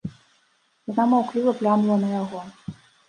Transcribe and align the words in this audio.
Яна 0.91 1.05
маўкліва 1.11 1.53
глянула 1.59 1.97
на 2.05 2.09
яго. 2.17 2.41